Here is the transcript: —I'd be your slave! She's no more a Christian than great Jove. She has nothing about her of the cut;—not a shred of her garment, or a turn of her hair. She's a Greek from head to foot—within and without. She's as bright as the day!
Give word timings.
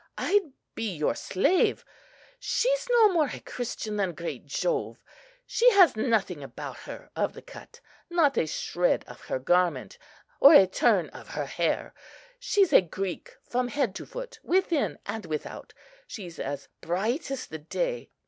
—I'd 0.17 0.53
be 0.73 0.95
your 0.95 1.13
slave! 1.13 1.85
She's 2.39 2.87
no 2.89 3.13
more 3.13 3.29
a 3.31 3.39
Christian 3.39 3.97
than 3.97 4.13
great 4.15 4.47
Jove. 4.47 5.03
She 5.45 5.69
has 5.73 5.95
nothing 5.95 6.41
about 6.41 6.75
her 6.89 7.11
of 7.15 7.33
the 7.33 7.41
cut;—not 7.43 8.35
a 8.35 8.47
shred 8.47 9.03
of 9.07 9.21
her 9.25 9.37
garment, 9.37 9.99
or 10.39 10.55
a 10.55 10.65
turn 10.65 11.09
of 11.09 11.27
her 11.37 11.45
hair. 11.45 11.93
She's 12.39 12.73
a 12.73 12.81
Greek 12.81 13.37
from 13.43 13.67
head 13.67 13.93
to 13.93 14.07
foot—within 14.07 14.97
and 15.05 15.27
without. 15.27 15.71
She's 16.07 16.39
as 16.39 16.67
bright 16.81 17.29
as 17.29 17.45
the 17.45 17.59
day! 17.59 18.09